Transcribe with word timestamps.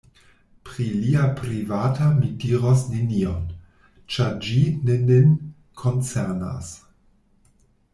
Pri 0.69 0.85
lia 1.01 1.25
privata 1.41 2.07
mi 2.15 2.31
diros 2.45 2.83
nenion; 2.95 3.45
ĉar 4.17 4.35
ĝi 4.49 4.67
ne 4.89 5.01
nin 5.15 5.41
koncernas. 5.85 6.77